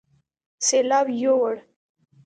سېلاو 0.67 1.07
يوړ 1.21 1.53